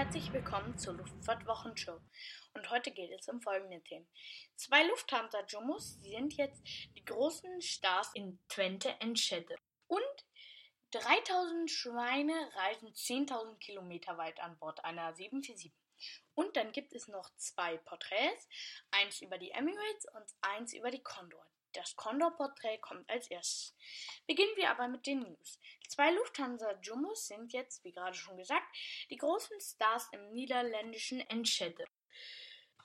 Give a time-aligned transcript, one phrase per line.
[0.00, 2.00] herzlich willkommen zur Luftfahrtwochenshow.
[2.54, 4.06] Und heute geht es um folgende Themen.
[4.56, 6.62] Zwei Lufthansa-Jumbos sind jetzt
[6.96, 9.56] die großen Stars in Twente Enschede.
[9.88, 10.00] Und
[10.92, 15.70] 3000 Schweine reisen 10.000 Kilometer weit an Bord einer 747.
[16.34, 18.48] Und dann gibt es noch zwei Porträts,
[18.90, 21.44] eins über die Emirates und eins über die Condor.
[21.72, 23.76] Das Condor-Porträt kommt als erstes.
[24.26, 25.60] Beginnen wir aber mit den News.
[25.88, 28.66] Zwei Lufthansa-Jumbos sind jetzt, wie gerade schon gesagt,
[29.08, 31.84] die großen Stars im niederländischen Enschede.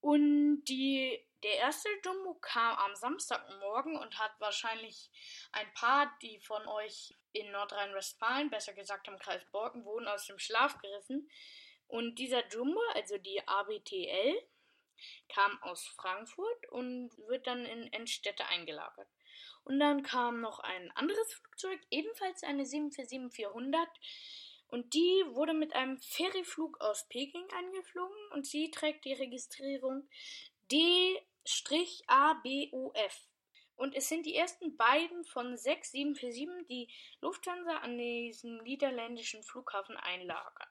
[0.00, 5.10] Und die, der erste Jumbo kam am Samstagmorgen und hat wahrscheinlich
[5.52, 10.38] ein paar, die von euch in Nordrhein-Westfalen, besser gesagt im Kreis Borken, wohnen, aus dem
[10.38, 11.28] Schlaf gerissen.
[11.88, 14.42] Und dieser Jumbo, also die ABTL,
[15.28, 19.08] kam aus Frankfurt und wird dann in Endstädte eingelagert.
[19.64, 23.86] Und dann kam noch ein anderes Flugzeug, ebenfalls eine 747-400.
[24.68, 30.06] Und die wurde mit einem Ferryflug aus Peking angeflogen und sie trägt die Registrierung
[30.70, 31.24] D-ABOF.
[33.76, 36.88] Und es sind die ersten beiden von sechs 747, die
[37.20, 40.68] Lufthansa an diesem niederländischen Flughafen einlagern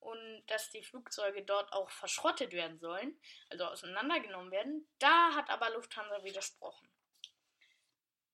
[0.00, 3.18] und dass die Flugzeuge dort auch verschrottet werden sollen,
[3.50, 4.88] also auseinandergenommen werden.
[4.98, 6.88] Da hat aber Lufthansa widersprochen.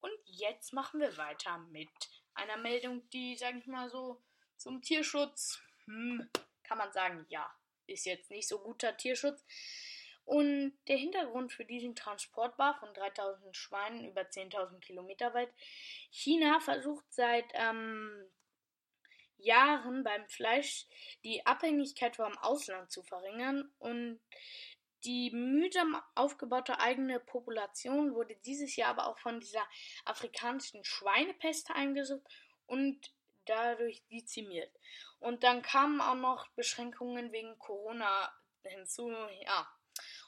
[0.01, 1.89] Und jetzt machen wir weiter mit
[2.35, 4.23] einer Meldung, die, sage ich mal so,
[4.57, 6.29] zum Tierschutz, hm,
[6.63, 7.51] kann man sagen, ja,
[7.87, 9.45] ist jetzt nicht so guter Tierschutz.
[10.25, 15.53] Und der Hintergrund für diesen Transport war von 3000 Schweinen über 10.000 Kilometer weit.
[16.11, 18.27] China versucht seit ähm,
[19.45, 20.87] Jahren beim Fleisch
[21.23, 24.21] die Abhängigkeit vom Ausland zu verringern und
[25.05, 29.63] die mühsam aufgebaute eigene Population wurde dieses Jahr aber auch von dieser
[30.07, 32.27] afrikanischen Schweinepest eingesucht
[32.67, 33.13] und
[33.45, 34.73] dadurch dezimiert.
[35.21, 38.33] Und dann kamen auch noch Beschränkungen wegen Corona
[38.63, 39.11] hinzu,
[39.43, 39.69] ja.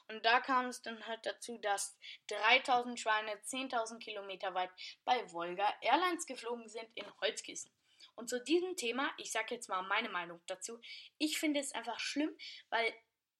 [0.07, 1.97] Und da kam es dann halt dazu, dass
[2.27, 4.69] 3000 Schweine 10.000 Kilometer weit
[5.03, 7.71] bei Volga Airlines geflogen sind in Holzkissen.
[8.17, 10.81] Und zu diesem Thema, ich sage jetzt mal meine Meinung dazu,
[11.19, 12.35] ich finde es einfach schlimm,
[12.69, 12.91] weil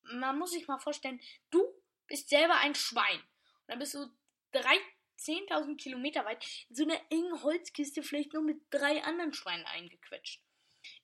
[0.04, 1.66] man muss sich mal vorstellen, du
[2.06, 3.20] bist selber ein Schwein.
[3.20, 4.06] Und dann bist du
[4.54, 10.44] 10.000 Kilometer weit in so einer engen Holzkiste vielleicht nur mit drei anderen Schweinen eingequetscht.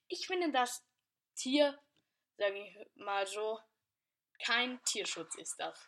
[0.07, 0.85] Ich finde das
[1.35, 1.81] Tier,
[2.37, 3.59] sage ich mal so,
[4.37, 5.83] kein Tierschutz ist das.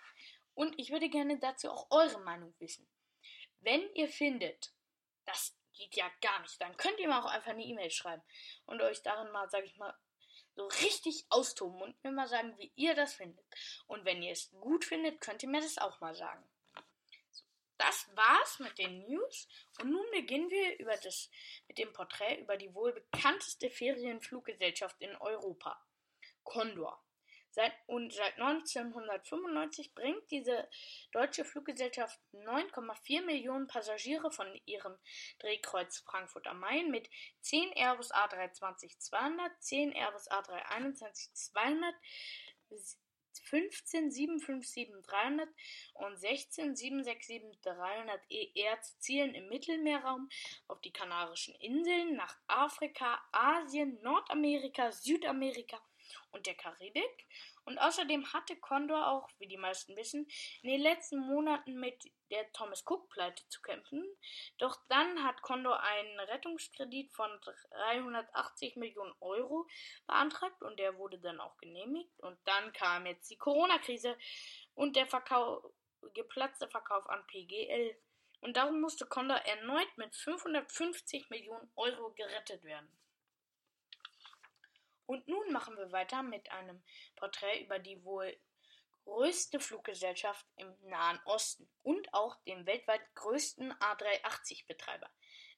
[0.56, 2.88] Und ich würde gerne dazu auch eure Meinung wissen.
[3.60, 4.74] Wenn ihr findet,
[5.26, 6.60] dass geht ja gar nicht.
[6.62, 8.24] Dann könnt ihr mir auch einfach eine E-Mail schreiben
[8.66, 9.94] und euch darin mal, sag ich mal,
[10.56, 13.46] so richtig austoben und mir mal sagen, wie ihr das findet.
[13.88, 16.44] Und wenn ihr es gut findet, könnt ihr mir das auch mal sagen.
[17.32, 17.44] So,
[17.78, 19.48] das war's mit den News
[19.80, 21.30] und nun beginnen wir über das,
[21.68, 25.82] mit dem Porträt über die wohl bekannteste Ferienfluggesellschaft in Europa.
[26.44, 27.05] Condor.
[27.56, 30.68] Seit, und seit 1995 bringt diese
[31.14, 34.98] deutsche Fluggesellschaft 9,4 Millionen Passagiere von ihrem
[35.40, 41.94] Drehkreuz Frankfurt am Main mit 10 Airbus A320-200, 10 Airbus A321-200,
[43.46, 45.48] 15 757-300
[45.94, 50.28] und 16 767-300 ER zu Zielen im Mittelmeerraum,
[50.68, 55.82] auf die Kanarischen Inseln, nach Afrika, Asien, Nordamerika, Südamerika
[56.32, 57.28] und der Karibik.
[57.66, 60.28] Und außerdem hatte Condor auch, wie die meisten wissen,
[60.62, 64.06] in den letzten Monaten mit der Thomas Cook Pleite zu kämpfen.
[64.58, 69.68] Doch dann hat Condor einen Rettungskredit von 380 Millionen Euro
[70.06, 72.20] beantragt und der wurde dann auch genehmigt.
[72.20, 74.18] Und dann kam jetzt die Corona-Krise
[74.76, 75.64] und der Verkauf,
[76.14, 77.98] geplatzte Verkauf an PGL.
[78.42, 82.88] Und darum musste Condor erneut mit 550 Millionen Euro gerettet werden.
[85.06, 86.82] Und nun machen wir weiter mit einem
[87.16, 88.36] Porträt über die wohl
[89.06, 95.10] größte Fluggesellschaft im Nahen Osten und auch dem weltweit größten A380-Betreiber,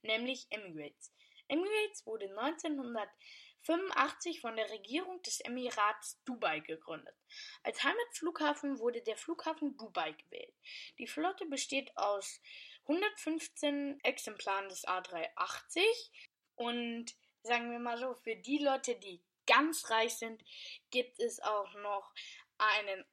[0.01, 1.13] nämlich Emirates.
[1.47, 7.15] Emirates wurde 1985 von der Regierung des Emirats Dubai gegründet.
[7.63, 10.53] Als Heimatflughafen wurde der Flughafen Dubai gewählt.
[10.99, 12.41] Die Flotte besteht aus
[12.81, 15.79] 115 Exemplaren des A380
[16.55, 20.41] und sagen wir mal so, für die Leute, die ganz reich sind,
[20.91, 22.13] gibt es auch noch
[22.57, 23.05] einen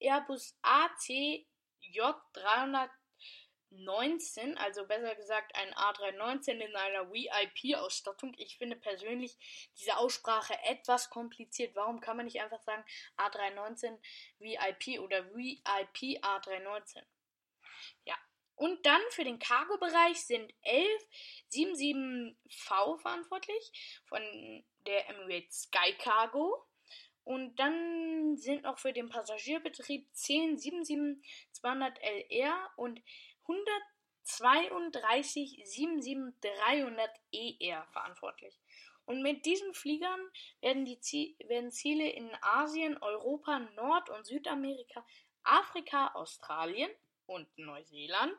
[0.00, 2.00] Airbus ACJ
[2.32, 8.32] 319, also besser gesagt ein A319 in einer VIP-Ausstattung.
[8.38, 9.36] Ich finde persönlich
[9.78, 11.76] diese Aussprache etwas kompliziert.
[11.76, 12.82] Warum kann man nicht einfach sagen
[13.18, 13.98] A319
[14.38, 17.04] VIP oder VIP A319?
[18.60, 20.86] Und dann für den Cargo-Bereich sind 11
[21.50, 24.20] 77V verantwortlich von
[24.84, 26.66] der Emirates Sky Cargo.
[27.24, 33.00] Und dann sind noch für den Passagierbetrieb 10 77200 LR und
[33.48, 38.60] 132 77300 ER verantwortlich.
[39.06, 40.20] Und mit diesen Fliegern
[40.60, 45.02] werden, die Zie werden Ziele in Asien, Europa, Nord- und Südamerika,
[45.44, 46.90] Afrika, Australien
[47.30, 48.36] und Neuseeland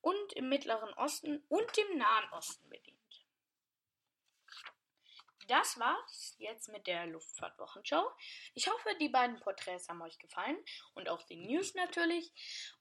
[0.00, 2.98] und im Mittleren Osten und im Nahen Osten bedient.
[5.46, 8.10] Das war's jetzt mit der Luftfahrtwochenshow.
[8.54, 10.56] Ich hoffe, die beiden Porträts haben euch gefallen
[10.94, 12.32] und auch die News natürlich.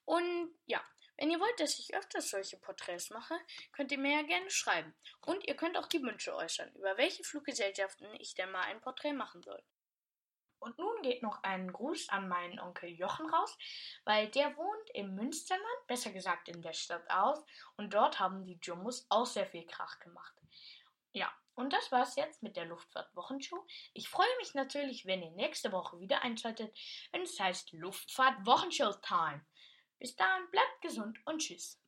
[0.06, 0.84] Und ja,
[1.18, 3.36] wenn ihr wollt, dass ich öfters solche Porträts mache,
[3.72, 4.96] könnt ihr mir ja gerne schreiben.
[5.26, 9.14] Und ihr könnt auch die Wünsche äußern, über welche Fluggesellschaften ich denn mal ein Porträt
[9.14, 9.62] machen soll.
[10.62, 13.58] Und nun geht noch ein Gruß an meinen Onkel Jochen raus,
[14.06, 17.44] weil der wohnt im Münsterland, besser gesagt in der Stadt aus,
[17.78, 20.34] und dort haben die Jumbos auch sehr viel Krach gemacht.
[21.14, 23.66] Ja, und das war's jetzt mit der Luftfahrt-Wochenshow.
[23.94, 26.78] Ich freue mich natürlich, wenn ihr nächste Woche wieder einschaltet,
[27.12, 29.44] wenn es heißt Luftfahrt-Wochenshow-Time.
[29.98, 31.81] Bis dahin bleibt gesund und tschüss.